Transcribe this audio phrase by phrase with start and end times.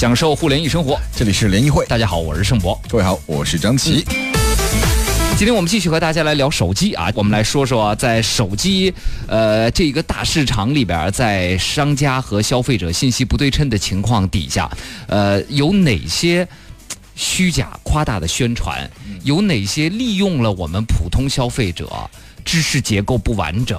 [0.00, 0.98] 享受互联易生活。
[1.14, 2.80] 这里是联谊会，大家好，我是盛博。
[2.88, 4.02] 各位好，我是张琪。
[5.36, 8.94] 今天我们继续和大家来聊手机啊，我们来说说啊，在手机
[9.28, 14.70] 呃这个大市场里边，在商家和消费者信息不对称的情况底下，
[15.06, 16.48] 呃，有哪些
[17.14, 18.90] 虚假夸大的宣传？
[19.22, 22.08] 有哪些利用了我们普通消费者
[22.42, 23.78] 知识结构不完整、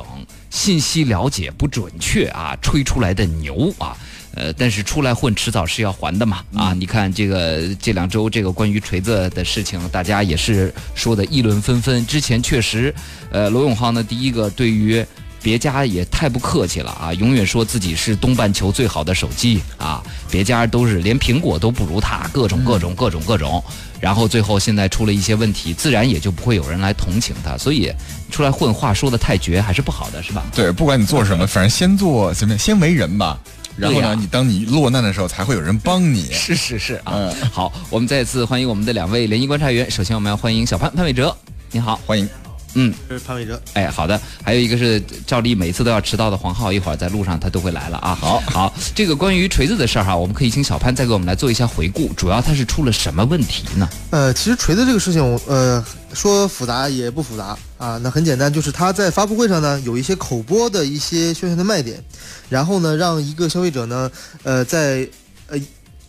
[0.52, 3.98] 信息了解不准确啊，吹出来的牛啊？
[4.34, 6.44] 呃，但是出来混，迟早是要还的嘛。
[6.56, 12.06] 啊，你看这个这两周这个关于锤子的事情，大家也是说的议论纷纷。
[12.08, 12.94] 之前确实，
[13.32, 15.06] 呃，罗永浩呢，第一个对于
[15.44, 23.62] 别家也太不客气了啊，永远说自己是东半球最好的手机啊，别家都是连苹果都不如他，各种各种各种各种。
[24.00, 27.58] 然后最后现在出了一些问题，自然也就不会有人来同情他。
[27.58, 27.92] 所以
[28.32, 30.44] 出来混，话说的太绝还是不好的，是吧？
[30.56, 33.38] 对，不管你做什么，反正先做什么样，先为人吧。
[33.78, 36.32] 然后呢，你当你落难的时候，才会有人帮你。
[36.32, 39.90] 是是是啊，好，我们再次欢迎我们的两位联谊观察员。
[39.90, 41.36] 首先，我们要欢迎小潘潘伟哲，
[41.72, 42.28] 你好，欢迎。
[42.74, 43.62] 嗯，是潘伟哲。
[43.74, 44.20] 哎，好的。
[44.44, 48.16] 还有一个是照例每次都要迟到的黄浩，一会儿在路上他都会来了啊。
[48.20, 52.12] 好，好，这个关于锤子的事儿哈，我们可以请小潘再给我们来做一下回顾。
[52.14, 53.90] 主要他是出了什么问题呢？
[54.12, 55.84] 呃，其实锤子这个事情，呃，
[56.14, 58.00] 说复杂也不复杂啊。
[58.02, 62.04] 那很简单，就是他在发布会上呢有一些口播的一些宣传的卖点，
[62.50, 64.10] 然后呢让一个消费者呢，
[64.44, 65.08] 呃，在
[65.48, 65.60] 呃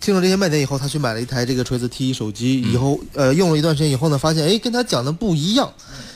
[0.01, 5.73] 听了这些卖点以后，他去买了一台这个锤子 T 手机，以后呃用了一段时间以后呢，发现哎跟他讲的不一样。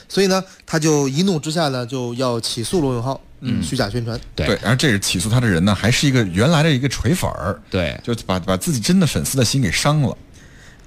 [0.08, 4.18] 所以呢，他就一怒之下呢，就要起诉罗永浩，嗯，虚假宣传。
[4.34, 10.16] 对，然后这个起诉他的人呢，还是一个原来的一个锤粉儿，对，就把把自己真的粉丝的心给伤了，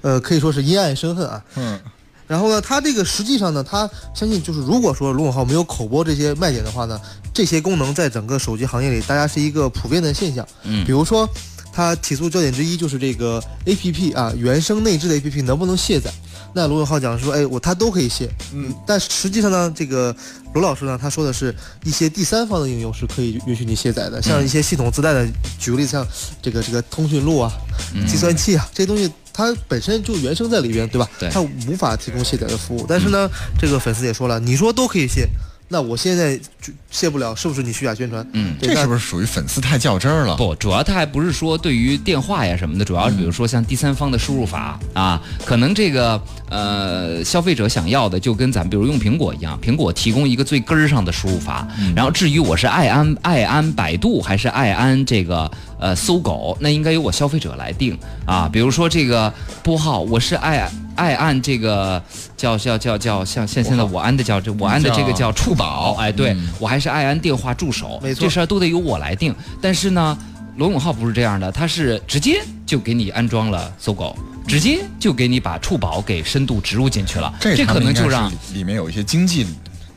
[0.02, 1.42] 呃，可以说是因爱生恨啊。
[1.56, 1.78] 嗯，
[2.26, 7.00] 然后呢，他这个实际上呢，他相信就是如果说罗永浩没有口播这些卖点的话呢，
[7.34, 10.46] 这些功能在整个手机行业里，大家是一个普遍的现象。
[10.62, 11.28] 嗯，比如说
[11.72, 16.10] 他起诉焦点之一就是这个 A P P 啊，原生内置的 A P P 能不能卸载？
[16.52, 20.14] 那罗永浩讲说，哎，我他都可以卸，嗯，但实际上呢，这个
[20.54, 25.26] 罗老师呢，他说的是一些第三方的应用是可以允许你卸载的，像一些系统自带的，
[25.58, 26.06] 举个例子，像
[26.42, 27.52] 这个这个通讯录啊、
[28.08, 31.08] 计算器啊这些东西，它本身就原生在里边，对吧？
[31.18, 32.84] 对，它无法提供卸载的服务。
[32.88, 35.28] 但是呢，这个粉丝也说了，你说都可以卸。
[35.72, 38.26] 那我现在就卸不了，是不是你虚假宣传？
[38.32, 40.34] 嗯，这是不是属于粉丝太较真儿了？
[40.36, 46.20] 不，主要他还不是说对于电话呀什么的，主要是比如说像第三方的输入法啊，可能这个
[46.50, 51.64] 呃消费者想要的就跟咱比如用苹果一样，苹果提供一个最根儿上的输入法，
[51.94, 55.48] 然后至于我是爱安爱安百度还是爱安这个
[55.78, 58.50] 呃搜狗，那应该由我消费者来定啊。
[58.52, 59.32] 比如说这个
[59.62, 60.68] 拨号，我是爱。
[61.00, 62.02] 爱按这个
[62.36, 69.34] 叫叫叫叫像像现在我安的叫这我安的这个叫触宝，哎，对我还是爱安电话助手，没错，这事儿都得由我来定。
[69.62, 70.18] 但是呢，
[70.58, 74.14] 罗永浩不是这样的，他是直接就给你安装了搜狗，
[74.46, 79.46] 直接就给你把触宝给深度植入进去了，这可能就让里面有一些经济。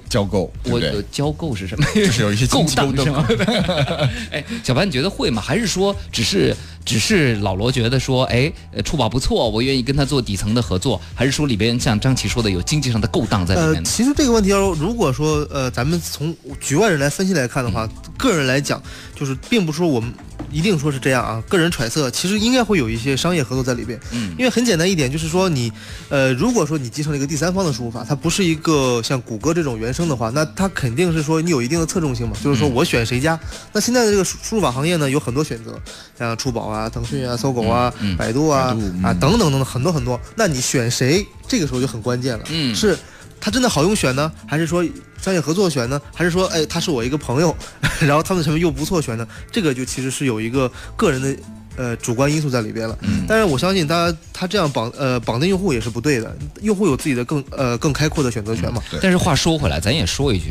[0.10, 1.84] 交购，我的交购是什么？
[1.96, 3.28] 就是有一些勾当是吗？
[4.32, 5.42] 哎，小白，你觉得会吗？
[5.42, 8.52] 还是说只是只是老罗觉得说，哎，
[8.84, 11.00] 触宝不错，我愿意跟他做底层的合作？
[11.16, 13.76] 还是说里边像张琪说的有经济上的勾当在里面？
[13.76, 18.82] 呃，其实这个问题要如果说呃，咱们从局外人来分析来看的话，个人来讲，
[19.16, 20.14] 就是并不是说我们。
[20.52, 21.44] 一定说是这样啊？
[21.50, 24.00] 个人揣测，其实应该会有一些商业合作在里边。
[24.12, 25.72] 嗯，因为很简单一点，就是说你，
[26.10, 32.36] 呃，如果说你继承了一个第三方的输入法，它不是一个像谷歌这种原生的话，那它肯定是说你有一定的侧重性嘛。
[32.44, 33.40] 就是说我选谁家？
[33.72, 35.80] 那现在的这个输入法行业呢，有很多选择，
[36.18, 40.20] 像触宝啊、腾讯啊、搜狗啊、百度啊啊等等等等很多很多。
[40.36, 41.26] 那你选谁？
[41.48, 42.44] 这个时候就很关键了。
[42.50, 42.98] 嗯，是。
[43.44, 44.82] 它真的好用选呢，还是说
[45.22, 46.02] 商业合作选呢？
[46.16, 47.54] 还是说，哎，他是我一个朋友，
[48.00, 49.28] 然后他们的产品又不错选呢？
[49.52, 51.36] 这个就其实是有一个个人的
[51.76, 52.98] 呃主观因素在里边了。
[53.02, 53.26] 嗯。
[53.28, 58.82] 但是我相信他他这样绑呃绑定用户也是不对的，用户有自己的更呃更开阔的选择权嘛。
[58.90, 58.98] 对。
[59.04, 60.46] 但是话说回来，咱也说一句，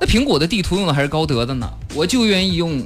[0.00, 2.82] 那苹果的地图用的还是高德的呢，我就愿意用。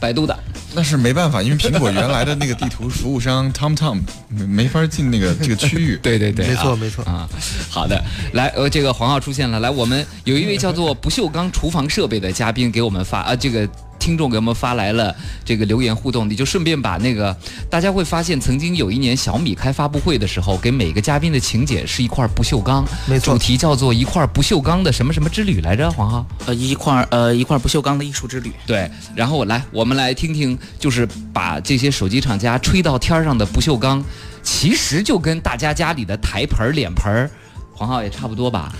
[0.00, 0.38] 百度的，
[0.74, 5.98] 那是没办法，因为苹果原来的那个地图服务商 TomTom 没没法进那个这个区域。
[6.02, 7.28] 对对对，没错没错啊。
[7.70, 8.02] 好的，
[8.32, 13.68] 来，呃，这个黄浩出现了，来，我们有一位叫做不锈钢厨房设备的嘉宾给我们发啊，这个。
[14.08, 15.14] 听众给我们发来了
[15.44, 17.36] 这个留言互动，你就顺便把那个
[17.68, 28.50] 大家会发现，曾经有一年小米开发布会的时候，给每个嘉宾的请柬是一块不锈钢，没错，主题叫做一块不锈钢的什么什么之旅来着，黄浩，呃，一块呃一块不锈钢的艺术之旅。
[28.66, 34.02] 对，然后我来，我们来听听，就是把这些手机厂家吹到天上的不锈钢，
[34.42, 37.30] 其实就跟大家家里的台盆脸盆
[37.74, 38.72] 黄浩也差不多吧。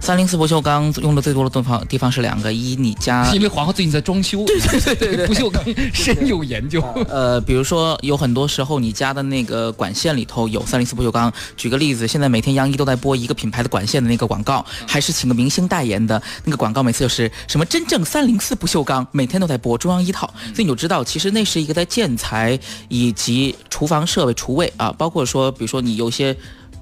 [0.00, 5.62] 三零四不锈钢用的最多的地方地方是两个，一你家，因为皇后最近在装修，对对对对，不锈钢
[5.92, 6.82] 深有研究。
[7.08, 11.30] 呃，比如说有很多时候你家的那个管线里头有三零四不锈钢。
[11.56, 22.58] 举个例子，现在每天央一都在播一个品牌的管线的那个广告，还是请个明星代言的那个广告，每次就是什么真正三零四不锈钢，每天都在播中央一套，所以你就知道，其实那是一个在建材
[22.88, 26.34] 以及厨房设备、厨卫啊，包括说，比如说你有些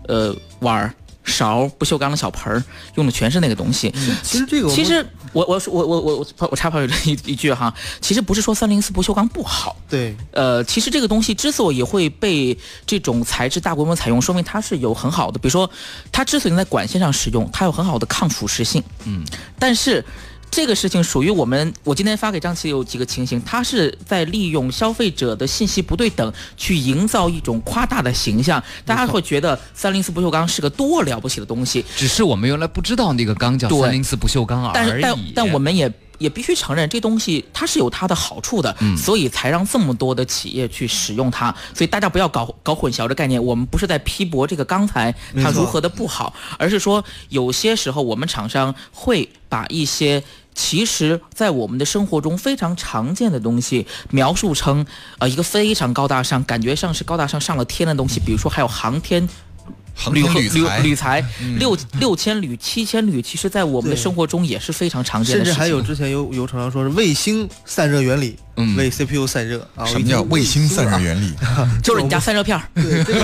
[0.07, 0.95] 呃碗儿。
[1.29, 2.63] 勺不锈钢的小盆儿
[2.97, 3.93] 用的全是那个东西。
[4.23, 9.77] 其实这个，其实我我我我我我我插跑一 一句哈，其实不是说三零四不锈钢不好。
[9.89, 15.71] 对，呃，其实这个东西之所以会被这种材质大规模采用，说明它是有很好的，比如说
[16.11, 18.83] 它之所以能在管线上使用，它有很好的抗腐蚀性。
[19.05, 19.25] 嗯，
[19.59, 20.05] 但是。
[20.51, 35.03] 这个事情属于我们，我今天发给张琪有几个情形，他是在利用消费者的信息不对等，去营造一种夸大的形象，大家会觉得三零四不锈钢是个多了不起的东西，只是我们原来不知道那个钢叫三零四不锈钢而已。
[35.03, 35.93] 但但但我们也。
[36.19, 41.55] 也必须承认，这东西它是有它的好处的，所以才让这么多的企业去使用它。
[41.75, 43.43] 所以大家不要搞搞混淆这概念。
[43.43, 50.23] 我们不是在批驳这个钢材它如何的不好，而是说有些时候我们厂商会把一些
[50.55, 54.85] 其实在我们的生活中非常常见的东西描述成
[55.19, 58.19] 呃一个非常高大上，感觉上是高大上上了天的东西。
[58.19, 59.29] 比如说还有航天。
[60.13, 60.49] 铝铝
[60.83, 61.25] 铝材
[61.59, 65.45] 六六千铝七千铝，其实在我们的生活中也是非常常见的。
[65.45, 68.37] 甚至还有之前有有厂商说是卫星散热原理。
[68.77, 69.87] 为 CPU 散热啊？
[69.87, 71.33] 什么叫卫星散热原理？
[71.81, 72.63] 就是你家散热片儿。
[72.75, 73.21] 对，这个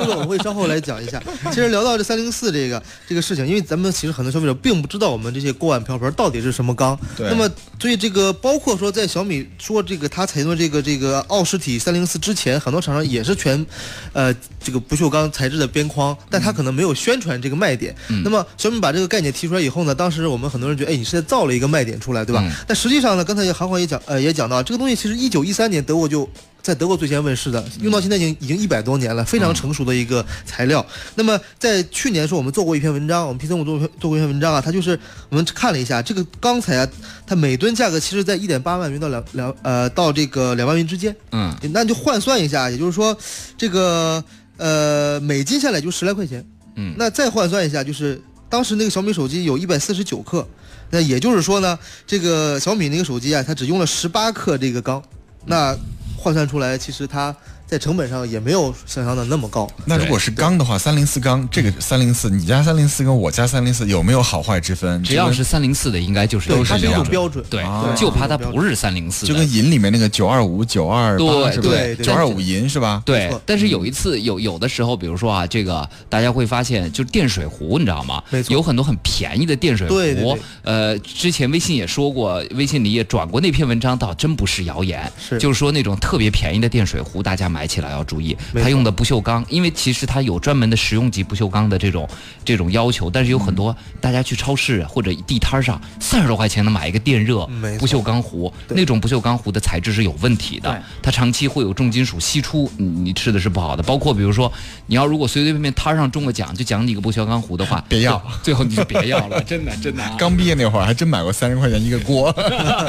[0.00, 1.22] 这个我们会稍后来讲一下。
[1.50, 6.98] 其实聊到这三零四这个这个事情，因为咱们其实很多消费者并不知道我们这些锅碗瓢盆到底是什么钢。
[7.14, 7.28] 对。
[7.28, 7.46] 那么，
[7.78, 13.66] 所以这个包括说在小米说这个它采用这个这个奥氏体三零四之前，很多厂商也是全，
[14.14, 14.34] 呃，
[14.66, 17.94] 这个不锈钢材质的边框，但它可能没有宣传这个卖点。
[18.08, 18.22] 嗯。
[18.24, 22.42] 那么小米把这个概念提出来以后呢，当时我们很多人觉得，哎，你是在造了一个卖点出来，对吧？
[22.66, 24.46] 但实际上呢，刚才韩华也讲，呃，也讲。
[24.46, 26.28] 到这个东西，其实一九一三年德国就
[26.66, 30.84] 在德国最先问世的，用到现在已经已经一百多年了，非常成熟的一个材料。
[31.14, 34.98] 那么在去年时候我们做过一篇文章，我们 P 三五做做过一篇文章啊，它就是
[35.28, 36.88] 我们看了一下这个钢材啊，
[37.24, 41.14] 它每吨价格其实在一点八万元到两两呃到这个两万元之间。
[41.30, 43.16] 嗯，那就换算一下，也就是说
[43.56, 44.24] 这个
[44.56, 46.44] 呃每斤下来就十来块钱。
[46.74, 50.44] 嗯，那再换算一下，就是当时那个小米手机有一百四十九克。
[50.90, 51.78] 那也就是说呢，
[52.08, 55.00] 这个小米那个手机啊，它只用了十八克这个钢，
[55.44, 55.76] 那
[56.26, 57.32] 换算出来，其实它。
[57.66, 59.68] 在成本上也没有想象的那么高。
[59.84, 65.02] 那如果是钢的话，三零四钢，这个三零四，你家三零四跟我家三零四有没有好坏之分？
[65.02, 66.74] 只要是三零四的，应该就是都是
[67.10, 67.44] 标准。
[67.50, 67.64] 对，
[67.96, 69.26] 就怕它不是三零四。
[69.26, 73.02] 就跟银里面那个九二五、九二八是对九二五银是吧？
[73.04, 73.34] 对。
[73.44, 78.22] 但是有一次有有的时候，比如说啊，这个大家会发现，就电水壶，你知道吗？
[78.48, 79.94] 有很多很便宜的电水壶。
[79.94, 80.38] 对对。
[80.62, 85.10] 呃，之前微信也说过，微信里也转过那篇文章，倒真不是谣言。
[85.18, 85.36] 是。
[85.38, 88.36] 就是说那种特别便宜的电水壶，大家买起来要注意。
[88.62, 92.06] 它用的不锈钢，因为其实它有专门的食用级不锈钢的这种
[92.44, 97.48] 这种要求，但是有很多大家去超市或者地摊上三十多块钱能买一个电热
[97.78, 103.82] 不锈钢壶，那种不锈钢壶的材质是有问题的，它长期会有重金属析出，你你吃的是不好的。
[103.82, 104.52] 包括比如说
[104.86, 110.02] 你要如果随随便便摊上中个奖就奖你一个不锈钢壶的话， 别要，最后你就别要了， 真的真的。
[110.18, 112.34] 刚毕业那会儿还真买过三十块钱一个锅，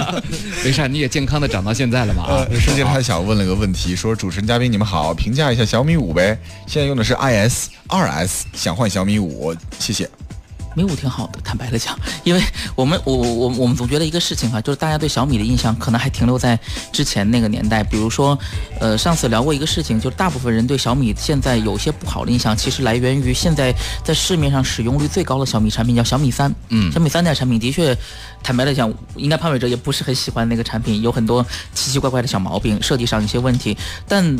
[0.63, 2.47] 没事，你也健康的长到现在了嘛啊。
[2.59, 5.31] 世界他想问了个问题，说主持人嘉宾你们好，评。
[5.31, 6.35] 价一下小米五呗，
[6.65, 10.09] 现在用的是 IS 二 S，想换小米五，谢谢。
[10.77, 12.41] 米五挺好的，坦白的讲， 因为
[12.75, 16.57] 我们我我我们总觉得一个事情哈，就是大家对小米的印象可能还停留在
[16.93, 18.37] 之前那个年代，比如说，
[18.79, 27.97] 呃，上次聊过一个事情，就是大部分人对小米现在有些不好的印象，其实来源于现在在市面上使用率最高的小米产品叫小米三，嗯，小米三代产品的确，
[28.43, 31.43] 坦白的讲，应该潘伟哲也不是很喜欢那个产品，有很多
[31.73, 33.75] 奇奇怪怪的小毛病，设计上一些问题，
[34.07, 34.37] 但。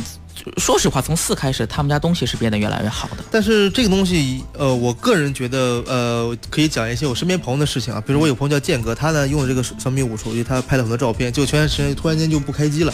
[0.58, 3.18] 说实话，从四开始，他们家东西是变得越来越好的。
[3.30, 8.02] 但是这个东西，呃，我个人觉得，呃，可以讲一些我身边朋友的事情啊。
[8.06, 12.94] 比如我有朋友叫剑哥，他呢用了这个小米五手机，他拍了很多照片，就前段时间突然间就不开机了，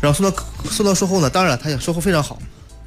[0.00, 2.38] 然后送到送到售后呢，当然了他也售后非常好，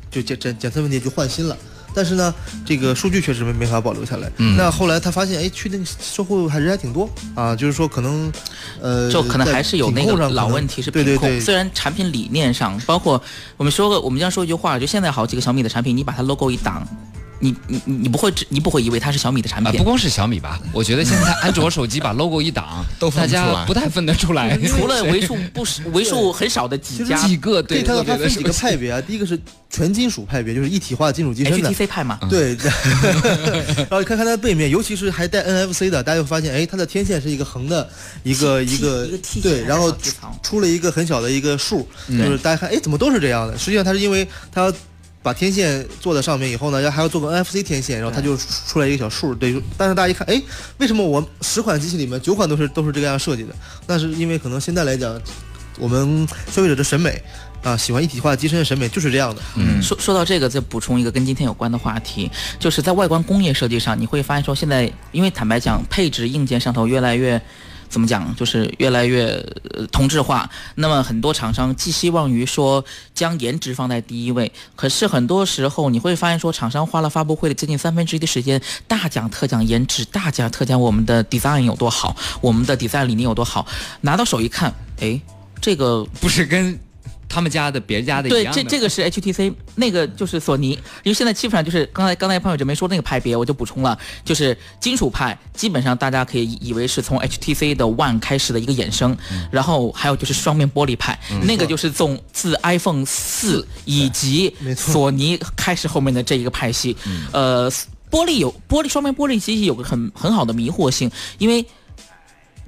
[0.10, 1.58] 就检检检测问题就换新了。
[1.98, 2.32] 但是呢，
[2.64, 4.32] 这个数据确实没没法保留下来。
[4.56, 8.32] 那后来他发现，哎，去那个售后还人还挺多啊，就是说可能，
[8.80, 11.42] 呃，就可能还是有那个老问题是品控。
[11.42, 13.20] 虽然产品理念上，包括
[13.58, 16.88] 我们说个，我们经常说一句话，就现在好几个小米的产品，你把它 logo 一挡。
[17.40, 19.84] 你你你你不会只你不会以为它是小米的产啊，品不。
[19.84, 29.40] 光是小米吧，我觉得现在安卓手机把 logo 一挡， 都分大家不出来不太分得出来，除了为数不是为数很少的几家几个对，它分几个派别啊，第一个是
[29.70, 31.72] 全金属派别，就是一体化金属机身的。
[31.72, 32.56] HTC 派嘛，对，
[33.88, 37.88] 然后你看看它的背面，尤其是还带 NFC 的，大家会发现，哎，它的天线是一个横的，
[38.24, 39.96] 一个梯一个一个梯对，然后
[40.42, 43.58] 出了一个很小的一个数，就是大家看，哎，怎么都是这样的？
[43.58, 44.74] 实际上它是因为它要
[45.28, 49.62] 把天线做在上面以后呢，要还要做个 NFC 天线，然后它就出来一个小数，对。
[49.78, 50.42] 但是大家一看，哎，
[50.78, 53.54] 为什么我十款机器里面九款都是都是这个样设计的？
[53.88, 55.22] 那是因为可能现在来讲，
[55.78, 57.22] 我们消费者的审美
[57.62, 59.42] 啊，喜欢一体化机身的审美就是这样的。
[59.58, 67.42] 嗯说说到这个，再补充一个跟今天有关的话题，就是在外观工业设计上，你会发现说现在，因为坦白讲，配置硬件上头越来越。
[67.90, 68.36] 怎么讲？
[68.36, 69.26] 就是越来越
[69.72, 70.50] 呃同质化。
[70.76, 83.66] 那么很多厂商寄希望于说将颜值放在第一位，可是很多时候你会发现说，厂商花了发布会的接近三分之一的时间，大讲特讲颜值，大讲特讲我们的 design 有多好，我们的 design 理念有多好。
[84.02, 85.20] 拿到手一看，哎，
[85.62, 86.80] 这个不是跟
[87.30, 88.64] 他们家的别家的一对，样的。
[88.64, 90.72] 这这个是 HTC，那个就是索尼，
[91.04, 99.16] 因为现在基本上就是刚才刚才潘伟哲没说那个派别，我就补充了，就是金属派，基本上大家可以以为是从 HTC 的 One 开始的一个衍生，
[99.52, 106.96] 然后还有就是双面玻璃派，那个就是从自 iPhone 四以及索尼开始后面的这一个派系，
[107.32, 107.70] 呃，
[108.10, 111.66] 玻璃有玻璃双面玻璃机器有个很很好的迷惑性，因为。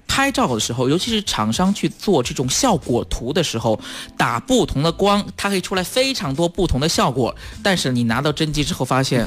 [0.10, 3.80] 拍照的时候，尤其是厂商去做这种效果图的时候，
[4.18, 7.34] 打不同的光，它可以出来非常多不同的效果。
[7.64, 9.26] 但是你拿到真机之后发现，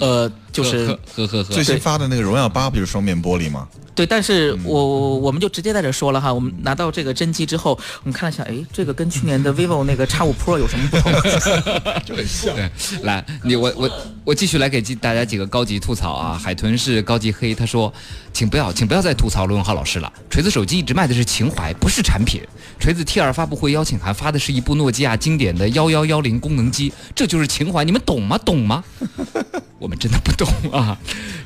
[0.00, 3.66] 呃，就是呵呵呵呵最新发的那个荣耀八不就是双面玻璃吗？
[3.94, 11.12] 对，但是我我我们就直接在这说了哈，我们拿到这个真机之后，我们看了一下，哎，这个跟去年的 vivo 那个 X 五 Pro 有什么不同？
[12.06, 12.54] 就很像。
[12.54, 12.70] 对，
[13.02, 13.90] 来，你我我
[14.24, 16.40] 我继续来给几大家几个高级吐槽啊！
[16.42, 17.92] 海豚是高级黑，他说，
[18.32, 20.01] 请不要，请不要再吐槽罗永浩老师了。
[20.30, 22.40] 锤子手机一直卖的是情怀，不是产品。
[22.78, 28.38] 锤子 T 二发布会邀请函发的是一部诺基亚经典的幺幺幺零功能机，这就是情怀，你们懂吗？
[28.38, 28.82] 懂吗？
[29.78, 30.96] 我们真的不懂啊！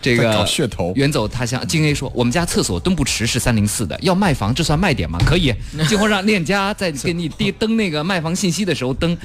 [0.00, 5.18] 这个搞个噱头远走他乡，金 A 说，我们家厕所墩布池是三零四的，要卖房，这算卖点吗？
[5.26, 5.54] 可以，
[5.88, 9.16] 今后让链家在给你登登那个卖房信息的时候登。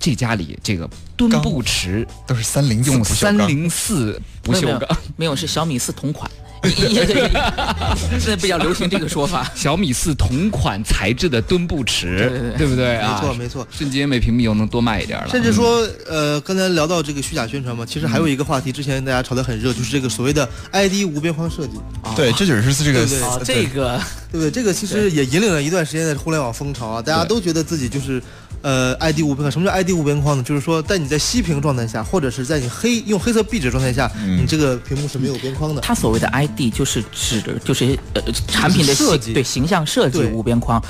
[0.00, 6.30] 这家里这个墩布池都是三零四用不锈钢三零四不锈钢，没有是小米四同款，
[8.18, 9.50] 现在比较流行这个说法。
[9.54, 13.18] 小米四同款材质的墩布池，对对对不对啊？
[13.20, 15.28] 没错没错瞬间每平米又能多卖一点了。
[15.28, 21.72] 甚至说，呃，刚才聊到这个虚假宣传嘛，其实还有一个话题，之前大家炒得很热，就是这个所谓的 ID 无边框设计，
[22.16, 24.00] 对，这就是这个对对哦，对这个
[24.32, 24.50] 对不对？
[24.50, 28.22] 这个其实也引领了一段时间的互联网风潮啊，大家都觉得自己就是。
[28.62, 30.42] 呃，ID 无边框，什么叫 ID 无边框呢？
[30.42, 35.80] 就是说，在你在熄屏状态下，或者是在你黑用黑色壁纸状态下，嗯你这个屏幕是没有边框的。
[35.80, 40.82] 它所谓的 ID 就是指的就是呃产品的设计对形象设计无边框。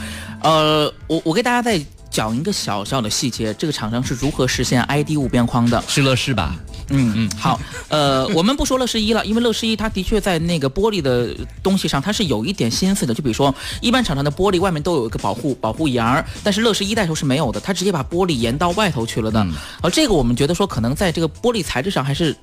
[0.43, 1.79] 呃，我我给大家再
[2.11, 5.83] 讲一个小小的细节，这个厂商是如何实现 ID 无边框的。
[5.87, 6.57] 是乐视吧？
[6.91, 13.13] 嗯嗯，好， 呃，我们不说乐视一了，因为乐视一它的确在那个玻璃的东西上，它是有一点心思的。
[13.15, 19.47] 就比如说，一般厂商的玻璃外面都有一个保护保护沿儿，但是乐视一代头是没有的，它直接把玻璃延到外头去了的。
[19.83, 22.35] 而这个我们觉得说，可能在这个玻璃材质上还是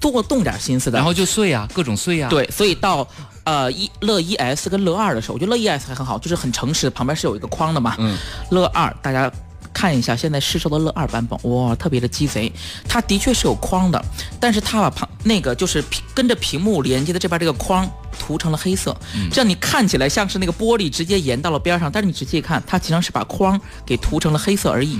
[0.00, 0.98] 多动点心思的。
[0.98, 3.06] 然后就碎啊，各种碎啊。，对，所以到
[3.44, 7.96] 呃一乐一 S 跟乐二的时候，我觉得乐一 S 还很好，就是很诚实，旁边是有一个框的嘛。
[7.98, 8.16] 嗯，
[8.50, 9.30] 乐二大家。
[9.72, 12.52] 看一下现在市售的乐二版本，哇，特别的鸡贼，
[12.88, 14.04] 它的确是有框的，
[14.38, 15.82] 但是它把旁那个就是
[16.14, 18.96] 跟着屏幕连接的这边这个框涂成了黑色，
[19.30, 24.98] 这样你看起来像是那个玻璃直接延到了边上，但是你仔细一看，它其实是把框给涂成了黑色而已。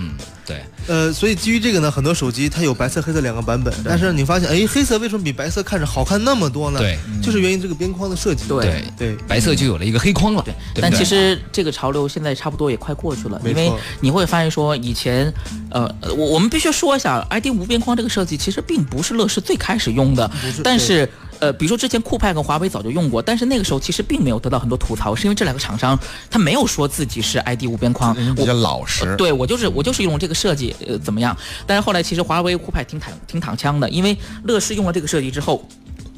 [0.50, 6.80] 对，呃，所以基于这个呢，很多手机它有白色、黑色两个版本，但是你发现，哎，黑色为什么比白色看着好看那么多呢？
[6.80, 8.48] 对，就是源于这个边框的设计。
[8.48, 10.42] 对对对，白色就有了一个黑框了。
[10.74, 15.32] 对但其实这个潮流现在差不多也快过去了，因为你会发现说以前，
[15.70, 20.28] 呃，我我们必须说一下，ID 无边框这个设计其实并不是乐视最开始用的，
[20.64, 21.08] 但是。
[21.40, 25.98] 呃，比如说之前酷派跟华为早就用过，但是那个时候其实并没有得到很多吐槽，是因为这两个厂商
[26.30, 29.16] 他没有说自己是 ID 无边框，比较老实。
[29.16, 31.36] 对我就是我就是用这个设计，呃，怎么样？
[31.66, 35.66] 但是后来其实华为酷派挺躺挺躺枪的，因为乐视用了这个设计之后，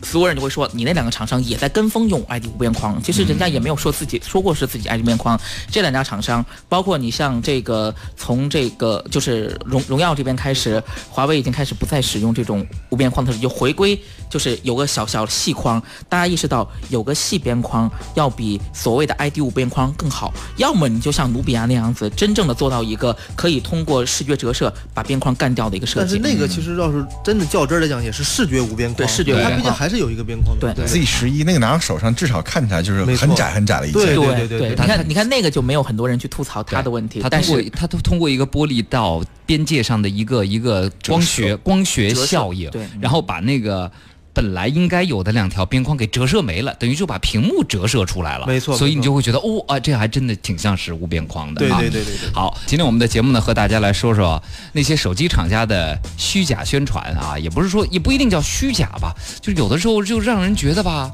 [0.02, 5.38] 所有人就会说你那两个厂商也在跟风用 ID 无边框，其实人家也没有说自己说过是自己 ID 无边框。
[5.70, 20.32] 这两家厂商，包括你像这个从这个就是荣荣耀这边开始，华为已经开始不再使用这种无边框的时候，就回归就是有个小小细框，大家意识到有个细边框要比所谓的 ID 无边框更好。
[20.56, 25.98] 要么你就像努比亚那样子，真正的做到一个可以通过视觉折射把边框干掉的一个设计。
[26.00, 30.72] 但是那个其实要是真的较真儿来讲，也是视觉无边框，对视觉无边它毕竟框还是有一个边框的。
[30.74, 34.00] 对 Z 十一那个拿到手上，至少看起来就是很窄很窄的一件。
[34.00, 43.90] 对对对对你看你看那个就没有很多人去吐槽它的问题，它但是通过它都通过一个玻璃到边界上的一个一个光学光学效应，对然后把那个。
[44.34, 48.46] 本来应该有的两条边框给折射没了，等于就把屏幕折射出来了。
[48.46, 51.58] 没错所以你就会觉得，哦啊，这还真的挺像是无边框的。
[51.58, 52.30] 对啊对对对对。
[52.32, 61.10] 好，今天我们的节目呢，和大家来说说那些手机厂家的虚假宣传啊，也不是说，也不一定叫虚假吧，就有的时候就让人觉得吧，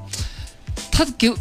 [0.92, 1.32] 他给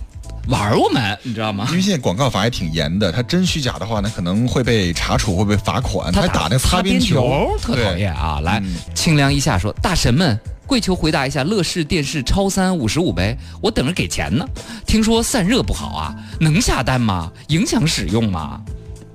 [0.48, 1.76] 玩我们，你知道吗因？
[1.76, 6.12] 为现在广告法也挺严的，它真虚假的话呢，可能会被查处，会被罚款。
[6.12, 8.40] 他还打那个擦边球，特讨厌啊！
[8.42, 10.40] 来嗯，清凉一下说，大神们。
[10.66, 14.46] 跪求回答一下，乐视电视超三五十五呗，我等着给钱呢。
[14.86, 17.32] 听说散热不好啊，能下单吗？
[17.48, 18.62] 影响使用吗？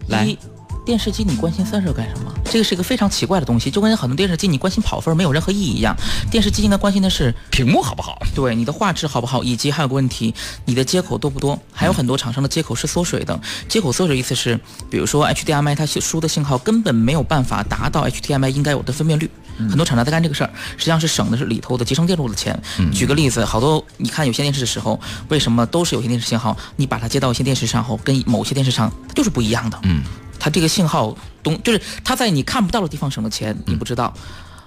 [0.07, 0.39] 来一，
[0.85, 2.33] 电视机你关心散热干什么？
[2.45, 5.95] 这个是一个非常奇怪的东西，就跟很多电视机你关心跑分没有任何意义一样。
[6.29, 8.21] 电视机应该关心的是屏幕好不好？
[8.35, 10.35] 对你的画质好不好，以及还有个问题，
[10.65, 11.57] 你的接口多不多？
[11.73, 13.39] 还有很多厂商的接口是缩水的。
[13.69, 14.59] 接口缩水意思是，
[14.91, 19.31] 比如说 HDMI 它输的信号根本没有办法达到 HDMI 应该有的分辨率。
[19.69, 22.61] 很多厂商在干这个事儿，实际上是省的是里头的集成电路的钱。
[22.92, 26.57] 举个例子，好多你看有线电视的时候，为什么都是有线电视信号？
[26.76, 29.78] 你把它接到有线电视上后，跟某些电视上它就是不一样的。
[29.83, 30.02] 嗯，
[30.38, 34.12] 它这个信号东就是它在你看不到的地方省的钱，你不知道。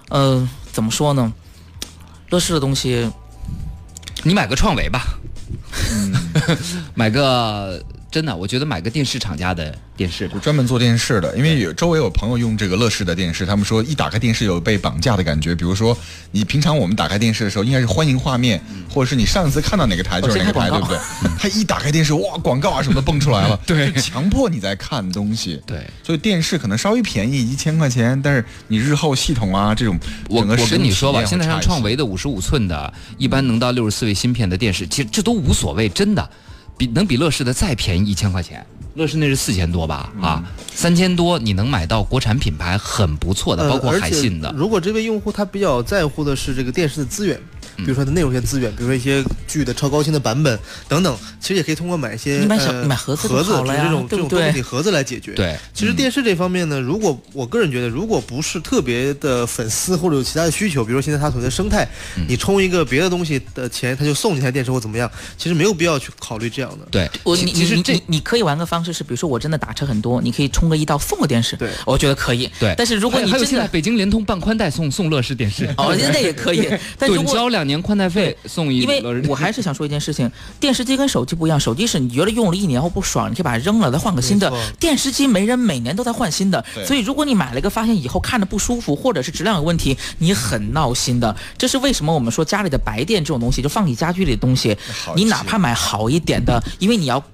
[0.08, 1.32] 呃，怎么说呢？
[2.30, 3.08] 乐视的东西
[4.24, 5.00] 你买个创维吧，
[6.94, 7.80] 买个
[8.16, 15.54] 真的，我觉得买个电视厂家的电视就专门做电视的，因为有周围有朋友用这个乐视的电视，他们说一打开电视有被绑架的感觉。
[15.54, 15.94] 比如说，
[16.30, 18.58] 你平常我们打开电视的时候，应该是欢迎画面，
[18.88, 20.96] 或者是你上一次看到哪个台就是哪个台，对不对？
[21.38, 25.60] 他一打开电视，哇，广告啊什么的蹦出来了， 对强迫你在看东西。
[25.66, 25.86] 对。
[26.02, 29.94] 所以电视可能稍微便宜一千块钱，但是你日后系统啊这种，
[30.30, 36.30] 我我跟你说吧，现在像创维的五十五寸的，一般能到六十四位芯片的电视，其实这都无所谓，真的，
[36.76, 38.64] 比能比乐视的再便宜一千块钱。
[38.94, 40.10] 乐视那是四千多吧？
[40.22, 40.42] 啊，
[40.72, 44.50] 三千多你能买到国产品牌很不错的，呃包括海信的。
[44.56, 54.38] 如果这位用户他比较在乎的是这个电视的资源，嗯比如说它内容一些资源，比如说一些剧的超高清的版本等等，其实也可以通过买一些你买小买盒子就盒子这种这种对不对？
[54.38, 55.32] 多媒体盒子来解决。
[55.34, 61.86] 对，其实电视这方面呢，如果我个人觉得，如果不是特别的粉丝或者有其他的需求，比如说现在它所谓的生态，
[62.16, 62.24] 嗯。
[62.28, 66.86] 你充一个别的东西的钱，它就送你台电视或怎么样，其实没有必要去考虑这样的。
[66.90, 71.70] 对，我其实这你你可以玩个方式是，比如说我真的打车很多，你可以充个一到送个电视，对。
[71.84, 72.50] 我觉得可以。
[72.58, 76.68] 对，但是如果还还有你真的现在北京联通办宽带送送乐视电视，哦，那也可以。
[76.98, 84.52] 但如趸果 交两年宽带费送一因为我还是想说一件事情，电视机跟手机不一样，手机是你觉得用了一年后不爽，你可以把它扔了，再换个新的。
[84.78, 91.34] 电视机没人每年都在换新的，所以如果你买了一个发现以后看着不舒服，或者是质量有问题，你很闹心的。
[91.58, 94.76] 这是为什么我们说家里的白电这种东西，就放你家居里的东西
[95.14, 97.26] 你哪怕买好一点的，因为你要对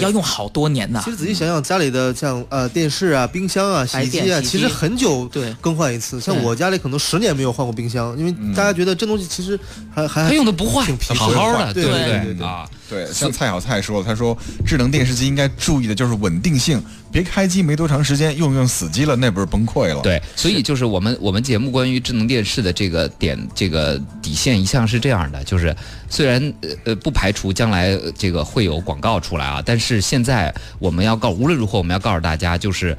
[0.00, 1.10] 要用好多年呢其。
[1.10, 5.52] 实仔细想想，家里的像呃电视啊、冰箱啊、洗衣机啊，其实很久对。
[5.60, 6.20] 更换一次。
[6.20, 9.58] 像我家里可能十年没有换过冰箱，因为大家觉得这东西其实
[9.94, 11.92] 还还还用的不坏挺，皮好好的，对对。
[11.92, 12.46] 对对对。
[12.46, 12.68] 啊？
[12.88, 25.74] 对，像蔡小蔡说了，他说智能电视机应该注意的就是稳定性，别开机没多长时间用用死机了，那不是崩溃了？，对，所以就是我们我们节目关于智能电视的这个点这个底线一向是这样的，就是
[26.08, 32.96] 虽然呃呃不排除将来呃这个会有广告出来啊，但是现在我们要告无论如何我们要告诉大家就是。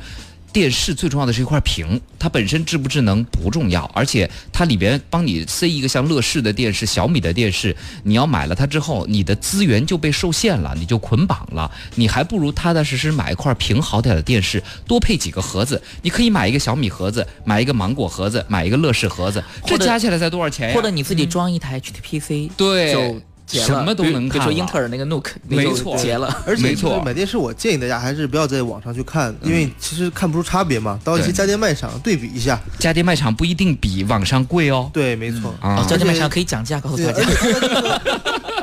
[0.57, 20.73] 电视最重要的是一块屏，它本身智不智能不重要，而且它里边帮你塞一个像乐视的电视、小米的电视，你要买了它之后，你的资源就被受限了，你就捆绑了，你还不如踏踏实实买一块屏好点的电视，多配几个盒子，你可以买一个小米盒子，买一个芒果盒子，买一个乐视盒子，这加起来才多少钱呀？
[20.75, 26.43] 或者你自己装一台 HTPC，对什么都能看比如说英特尔那个 Nook，没错结了。
[26.45, 30.99] 而且买电视，我建议大家还是不要在网上去看，因为其实看不出差别嘛。
[31.03, 34.89] 到一些家电卖场对比一下，家电卖场不一定比网上贵哦。
[34.93, 35.55] 对，没错。
[35.61, 38.01] 啊哦，家电卖场可以讲价，告诉对，大家。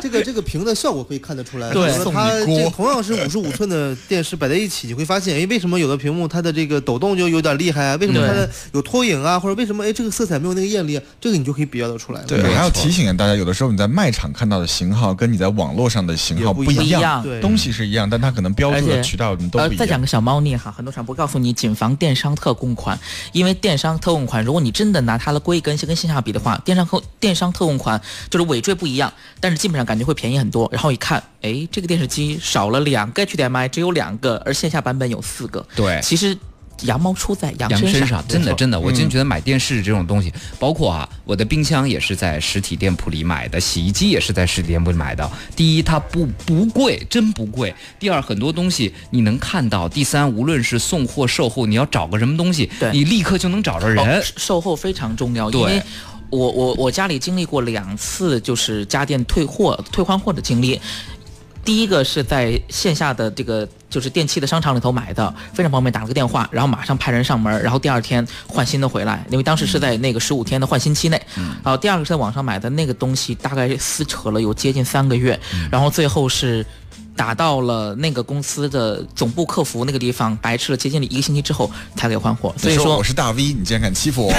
[0.03, 1.73] 这个这个屏的效果可以看得出来。
[1.73, 7.97] 对就是说它这同样是五十五寸的电视摆在一起，你会发现，哎，为什么有的屏幕它的这个抖动就有点厉害啊？
[7.97, 9.41] 为什么它的有拖影啊？
[9.41, 11.03] 或者为什么哎这个色彩没有那个艳丽啊？
[11.19, 12.21] 这个你就可以比较得出来。
[12.25, 19.69] 对，还要提醒大家，有的时候你在卖场看到的型号跟你在网络上的型号不一一样东西是一样，但它可能标注的渠道都不，一样。
[19.71, 22.99] 呃再讲个小猫腻哈，很多厂不告诉你，谨防电商特供款，
[23.33, 30.69] 因为电商特供款，如果你真的拿它的规跟跟线下比的话，电商特电商特供款就是尾缀不一样，但是基本上感觉会便宜很多。
[30.73, 35.65] 然后一看，哎，这个电视机少了两个 HDMI，只有两个，而线下版本有四个。
[35.77, 36.37] 对其实
[36.83, 45.31] 羊毛出在羊身上，真的真的，我嗯真觉得买电视这种东西，包括啊，我的冰箱也是在实体店铺里买的，洗衣机也是在实体店铺里买的。
[45.57, 54.05] 第一，它不不贵，真不贵；第二，很多东西你能看到；第三，无论是送货售后，你要找个什么东西，你立刻就能找着人。
[54.05, 55.83] 哦售后非常重要，对因为
[56.31, 60.81] 我我我家里经历过两次就是家电退货退换货的经历。
[61.65, 71.21] 第一个是在线下的这个就是电器的商场里头买的，非常方便，打了个电话，然后马上派人上门，然后第二天换新的回来，因为当时是在那个十五天的换新期内。
[71.63, 75.39] 然后第二个是在网上买的那个东西，大概撕扯了有接近三个月，
[75.71, 76.65] 然后最后是。
[77.17, 82.55] 打到了那个公司的总部客服那个地方，白痴了接近了一个星期之后才给换货。
[82.59, 84.33] 所以你说我是大 V，你竟然敢欺负我？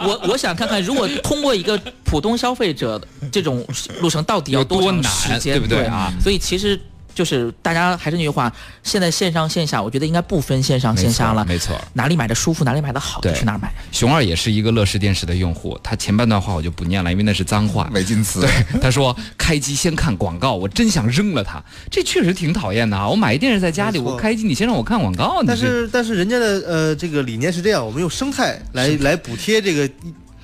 [0.00, 3.66] 我我想看看，如果通过一个普通消费者的这种
[4.00, 6.80] 路程，到底要多长时间，对不对啊所以其实
[7.18, 8.52] 就是大家还是那句话，
[8.84, 11.76] 现在线上线下，我觉得应该不分线上线下了，没错。
[11.94, 13.74] 哪里买的舒服，哪里买的好就去哪儿买。
[13.90, 17.90] 熊二也是一个乐视电视的用户，他前半段话我就不念了，因为那是脏话。
[17.92, 18.42] 违禁词。
[18.42, 21.60] 对，他说开机先看广告，我真想扔了它。
[21.90, 23.08] 这确实挺讨厌的啊！
[23.08, 29.90] 我买一电视在家里，我开机你先让我看广告，但这是但是人家的呃这个理念是这样，我们用生态来来补贴这个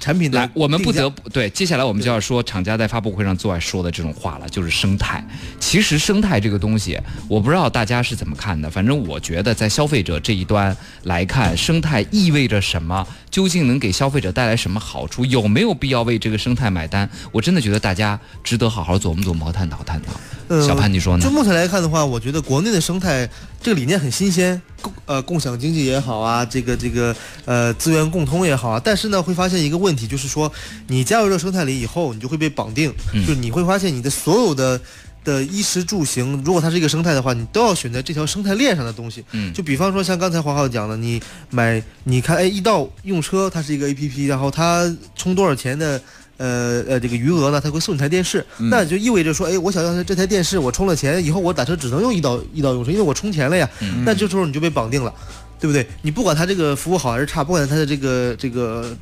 [0.04, 5.26] 产品的来，我们不得不对，接下来我们就要说厂家在发布会上最爱说的这种话了，就是生态。
[5.58, 17.08] 其实生态这个东西，我不知道大家是怎么看的，反正我觉得在消费者这一端来看，生态意味着什么，究竟能给消费者带来什么好处，有没有必要为这个生态买单？
[17.32, 20.12] 我真的觉得大家值得好好琢磨琢磨和探讨探讨。
[20.48, 21.30] 呃小潘，你说呢就？
[21.30, 23.26] 目前来看的话，我觉得国内的生态
[23.62, 30.52] 这个理念很新鲜，共呃共享经济也好啊，这个这个呃资源共通也好啊，但是呢会发现一个问题，就是说
[30.88, 34.80] 你加入这个生态里以后，你就会被绑定，嗯就是你会发现你的所有的。
[35.24, 39.24] 的衣食住行，如果它是一个生态的话，你都要选择这条生态链上的东西。
[39.32, 45.98] 嗯就比方说像刚才黄浩讲的，你买，你看，哎，易到用车它是一个 A P P，然后它充多少钱的，
[46.36, 53.66] 呃呃，这个余额呢，它会送你台电视，嗯那就意味着说，哎，我想要这台电视，我充了钱以后，我打车只能用易到易到用车，因为我充钱了呀。
[53.80, 55.10] 嗯那这时候你就被绑定了，
[55.58, 55.86] 对不对？
[56.02, 58.94] 你不管它这个服务好还是差，不管它的这个这个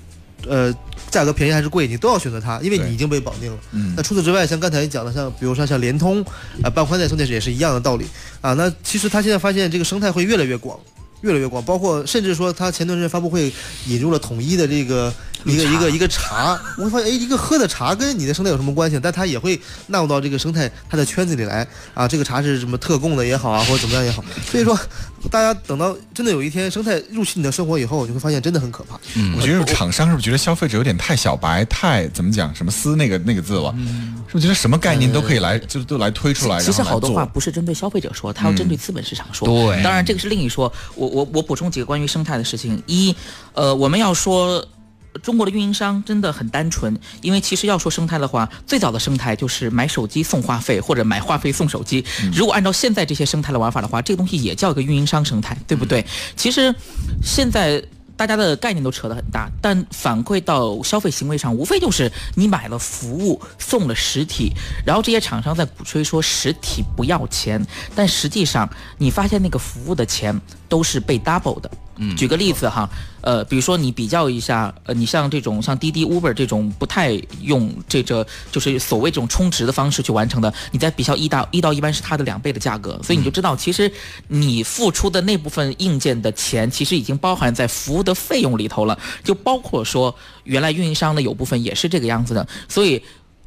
[0.49, 0.75] 呃
[1.11, 3.59] 价格便宜还是贵，你都要选择它，因为你已经被绑定了。
[3.73, 6.25] 嗯那除此之外，像刚才讲的，像比如说像联通
[6.63, 8.07] 啊、办宽带送电视也是一样的道理
[8.41, 8.53] 啊。
[8.55, 10.79] 那其实它现在发现这个生态会越来越广。
[11.23, 13.53] 越来越广，包括甚至说，它前段时间发布会
[13.87, 18.99] 引入了统一的这个一个一个一个茶，我会发现，哎，一个喝的茶跟你的生态有什么关系？
[19.03, 22.07] 但它也会纳入到这个生态它的圈子里来啊。
[22.07, 24.23] 这个茶是什么特供的也好啊，或者怎么样也好。
[24.51, 24.79] 所以说，
[25.31, 28.99] 大家等到真的有一天生态入侵你的生活以后，你会发现真的很可怕。
[29.17, 33.75] 嗯我觉得厂商是不是觉得消费者有点太小白，太怎么讲什么撕那个那个字了？
[34.29, 39.49] 是不是觉得什么概念都可以来，就都来推出来，其实好多话不是针对消费者说，它要针对资本市场说。
[39.49, 40.73] 对当然这个是另一说。
[40.95, 42.83] 我我我补充几个关于生态的事情。
[42.87, 43.15] 一，
[43.55, 44.65] 呃，我们要说。
[45.23, 52.05] 中国的运营商真的很单纯，因为其实要说生态的话，最早的生态就是买手机送话费，或者买话费送手机。
[52.33, 56.05] 如果按照现在这些生态的玩法的话，这个东西也叫一个运营商生态，对不对？
[56.35, 56.75] 其实
[57.23, 57.83] 现在
[58.17, 64.53] 大家的概念都扯得很大，但反馈到消费行为上，无非就是你买了服务送了实体，
[64.87, 71.71] 然后这些厂商在鼓吹说实体不要钱，但实际上你发现那个服务的钱都是被 double 的。
[71.97, 72.89] 嗯，举个例子哈，
[73.21, 83.91] 呃，比如说你比较一下，呃，你像这种像滴滴、Uber 这种不太用这个就是所谓这种充值的方式去完成的，你在比较一到一到一般是它的两倍的价格，所以你就知道，其实
[84.29, 93.03] 你付出的那部分硬件的钱，其实已经包含在服务的费用里头了，就包括说原来运营商的有部分也是这个样子的，所以。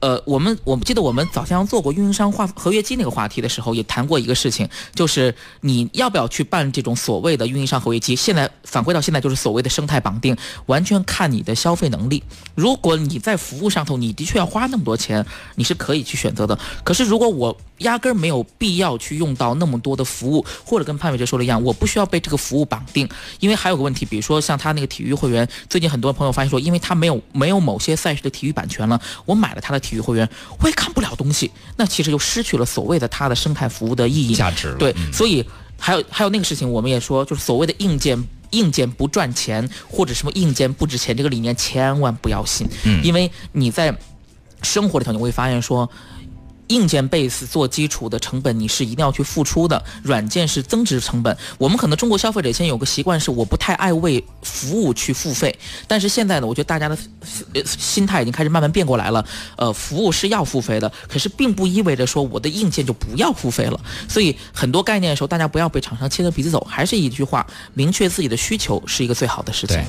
[0.05, 8.15] 呃，我们我们记得我们早先做过运营商话合约机那个话题的时候，也谈过一个事情，就是你要不要去办这种所谓的运营商合约机？
[8.15, 10.37] 现在反馈到现在就是所谓的生态绑定，
[10.67, 12.21] 完全看你的消费能力。
[12.53, 16.59] 如果你在服务上头，你的确要花那么多钱，你是可以去选择的。
[16.83, 29.94] 可是如果我压根儿没有必要去用到那么多的服务，或者跟潘伟哲说的一样，我不需要被这个服务绑定，因为还有个问题，比如说像他那个体育会员，最近很多朋友发现说，因为他没有没有某些赛事的体育版权了，我买了他的体育。
[29.95, 30.29] 体育会员，
[30.59, 34.77] 我也看不了东西，那其实就失去了所谓的它的生态服务的意义价值了。
[34.77, 35.43] 对，所以
[35.77, 38.21] 还有还有那个事情，我们也说，就是所谓的硬件。
[38.51, 43.93] 硬件不赚钱，或者什么硬件不值钱，这个理念千万不要信，嗯因为你在
[44.61, 45.89] 生活里头你会发现说。
[46.67, 49.81] 硬件 base 做基础的成本，你是一定要去付出的。
[50.03, 51.35] 软件是增值成本。
[51.57, 55.57] 我们可能中国消费者现在有个习惯是，我不太爱为服务去付费。
[55.87, 56.97] 但是现在呢，我觉得大家的
[57.65, 59.25] 心态已经开始慢慢变过来了。
[59.55, 63.79] 呃，服务是要付费的，可是并不意味着说我的硬件就不要付费了。
[64.07, 66.65] 所以很多概念的时候，大家不要被厂商牵着鼻子走。
[66.69, 69.79] 还是一句话，明确自己的需求是一个最好的事情。，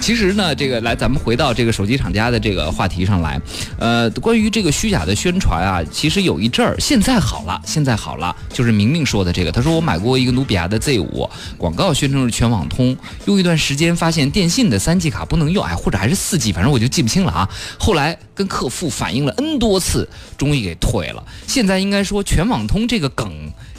[0.00, 3.40] 其实呢，这个来，咱们回到这个手机厂家的这个话题上来，
[3.78, 17.48] 呃，关于这个虚假的宣传啊，其实有一阵儿，现在好了，现在好了，就是明明说的这个，他说我买过一个努比亚的 Z 五，广告宣称是全网通，用一段时间发现电信的三 G 卡不能用，哎，或者还是四 G，反正我就记不清了啊。
[17.78, 21.24] 后来跟客服反映了 N 多次，终于给退了。
[21.46, 23.32] 现在应该说全网通这个梗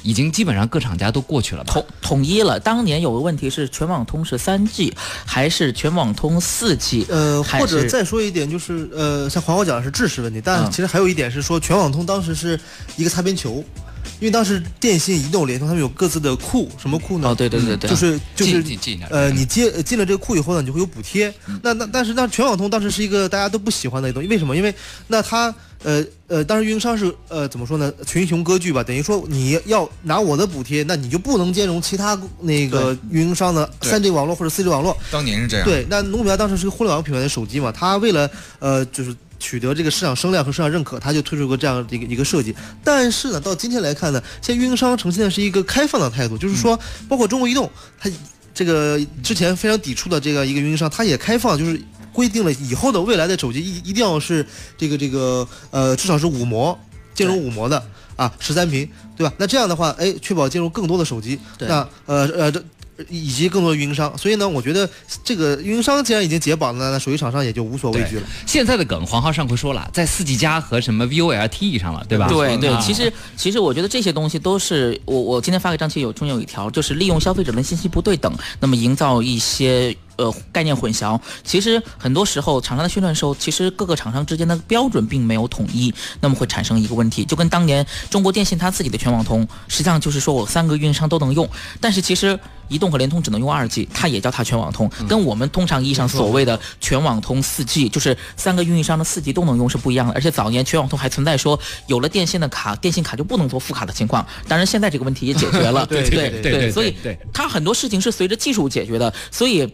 [0.07, 1.73] 已经基本上各厂家都过去了吧？
[1.73, 2.57] 统统一了。
[2.57, 7.05] 当年有个问题是，全网通是三 G 还是全网通四 G？
[7.09, 12.57] 呃，或者再说一点，就是呃，像黄华讲的是制式问题，但嗯其实还有一点是说，全网通当时是
[12.95, 13.61] 一个擦边球，
[14.19, 17.29] 因为当时电信、移动、联通他们有各自的库，什么库呢？
[17.29, 18.63] 哦，对对对对，就是就是
[19.09, 21.33] 呃，你接呃进了这个库以后呢，你就会有补贴。
[21.61, 24.55] 那那但是那全网通当时是一个大家都不喜欢的一个东西，为什么？
[24.55, 24.73] 因为
[25.07, 25.53] 那它
[25.83, 27.93] 呃呃，当时运营商是呃怎么说呢？
[28.05, 34.97] 群雄割据吧，等于说你要拿我的补贴，那你就不能兼容其他那个运营商的对三 G 网络或者四 G 网络。
[35.11, 35.65] 当年是这样。
[35.65, 42.55] 对，那努比亚当时是个互联网品牌的手机嘛，它为了呃就是取得这个市场声量和市场认可，他就推出过这样的一个一个设计。
[42.83, 47.69] 但是呢，到今天来看呢，现在运营商呈现的是一个开放的态度，就是说，包括中国移动，
[47.99, 48.09] 它
[48.53, 51.81] 这个之前非常抵触的这个一个运营商，它也开放，就是。
[52.13, 54.43] 规定了以后的未来的手机一一定要是
[54.75, 56.75] 这个这个呃至少是五模
[57.13, 57.79] 兼容五模的
[58.15, 59.31] 啊十三屏对吧？
[59.37, 61.39] 那这样的话，哎，确保兼容更多的手机。
[61.59, 62.63] 那呃呃这。
[63.09, 64.89] 以及更多的运营商，所以呢，我觉得
[65.23, 68.23] 这个运营商既然已经解绑了，那手机厂商也就无所畏惧了。
[68.45, 72.27] 现在的梗，黄浩上回说了，在四 G 加和什么 VOLTE 上了，对吧？
[72.27, 79.95] 对对啊，其实其实我觉得这些东西都是我我今天发给张琪有中间有一条，就是利用消费者们信息不对等，那么营造一些。
[80.17, 91.47] 呃，概念混淆，其实很多时候厂商的宣传时候，其实各个厂商之间的标准并没有统一，那么会产生一个问题，就跟当年中国电信它自己的全网通，实际上就是说我三个运营商都能用，
[91.79, 100.13] 但是其实移动和联通只能用二 G，它也叫它全网通，跟我们通常意义上所谓的全网通四 G，就是三个运营商的四 G 都能用是不一样的。
[100.13, 104.25] 而且早年全网通还存在说有了电信的卡，电信卡就不能做副卡的情况。
[104.47, 106.95] 当然现在这个问题也解决了，对对对对对所以
[107.31, 109.13] 它很多事情是随着技术解决的。
[109.31, 109.71] 所以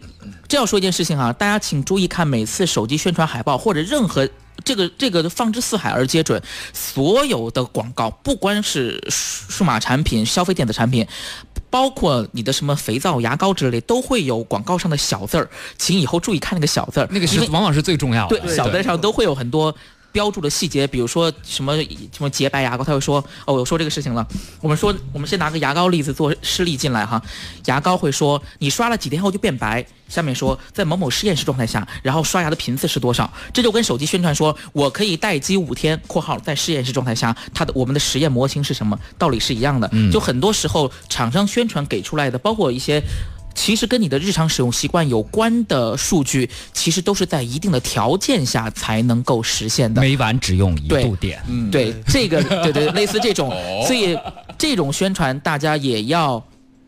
[0.48, 4.28] 这要说一件事情啊，大家请注意看每次手机宣传海报或者任何。
[4.64, 6.40] 这个这个放之四海而皆准，
[6.72, 11.06] 所有的广告，不光是数数码产品、消费电子产品，
[11.68, 18.38] 包括你的什么肥皂、牙膏之类，都会有广告上的小字儿，请以后注意看那个小字儿，那个是往往是最重要的。
[18.38, 19.74] 对小字上都会有很多。
[20.14, 21.76] 标注的细节，比如说什么
[22.12, 24.24] 什么洁白牙膏，他会说哦，我说这个事情了。
[24.60, 27.20] 我们说，我们先拿个牙膏例子做示例进来哈。
[27.64, 39.90] 牙膏会说你刷了几天后就变白，下面说在某某实验室状态下，然后刷牙的频次是多少，这就跟手机宣传说我可以待机五天（括号在实验室状态下），它的我们的实验模型是什么，道理是一样的。
[40.12, 43.02] 就很多时候厂商宣传给出来的，包括一些。
[43.54, 50.00] 其实跟你的日常使用习惯有关的数据，其实都是在一定的条件下才能够实现的。
[50.00, 51.42] 每晚只用一度电。
[51.48, 54.18] 嗯，对这个，对对，类似这种，哦所以
[54.58, 56.42] 这种宣传大家也要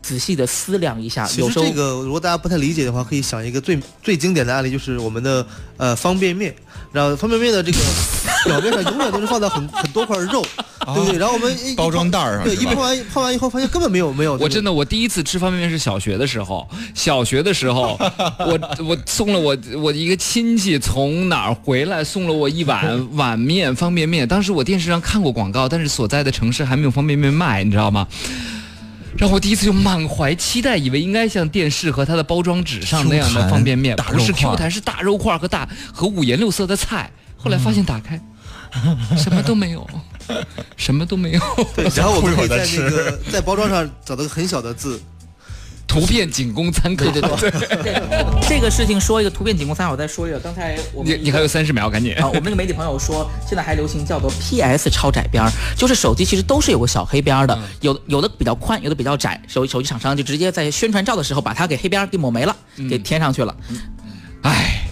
[0.07, 1.27] 仔细的思量一下。
[1.27, 5.45] 其有时候实这个如果大家不太理解的话，可以想一个最最经典的案例，就是我们的
[5.79, 6.55] 呃方便面。
[6.93, 7.79] 然后方便面的这个
[8.47, 10.41] 表面上永远都是放在很 很多块肉，
[10.95, 11.19] 对不对？
[11.19, 14.35] 然后我们一包装袋儿上对一泡完泡完以后，发现根本没有没有。
[14.35, 16.67] 我真的，我第一次吃方便面是小学的时候。
[16.95, 17.99] 小学的时候，
[18.39, 24.27] 我我送了我我一个亲戚从哪儿回来，送了我一碗碗面方便面。
[24.27, 28.07] 当时我电视上看过广告，但是所在的城市还没有方便面卖，你知道吗？
[29.19, 37.11] 然后我第一次就满怀期待，以为应该像电视和它的包装纸上那样的方便面，不是 Q 弹，是大肉块和大和五颜六色的菜。
[37.39, 38.21] 后来发现打开，
[39.17, 39.89] 什么都没有，
[40.77, 41.41] 什么都没有。
[41.77, 45.01] 对，然后我们可以 在那个在包装上找到个很小的字，
[46.01, 47.05] 图片仅供参考。
[47.05, 47.95] 对对对，
[48.43, 50.39] 这 这个事情说一个图片仅供参考，我再说一个。
[50.39, 52.15] 刚才我们你你还有三十秒，赶紧。
[52.15, 59.41] 啊，我们那个媒体朋友说，现在还流行叫做 PS 超窄边儿，就是手机其实都是有个小黑边儿的，有有的比较宽，有的比较窄。
[59.49, 62.55] 手手机厂商就直接在宣传照的时候把它给黑边儿给抹没了，
[62.89, 63.57] 给添上去了。
[64.43, 64.89] 唉，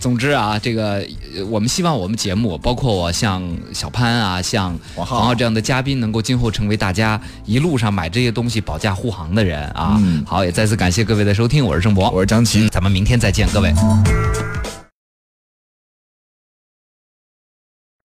[0.00, 9.96] 总之啊，这个呃我们希望我们节目，包括我像小潘啊，像黄浩黄浩这样的嘉宾，能够今后成为大家一路上买这些东西保驾护航的人啊。
[10.00, 12.66] 嗯好，也再次感谢各位的收听，我是郑博，我是张琪。
[12.70, 13.74] 咱们明天再见，各位。